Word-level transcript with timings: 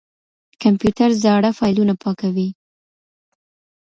کمپيوټر 0.63 1.09
زاړه 1.23 1.49
فايلونه 1.59 1.93
پاکوي. 2.01 2.49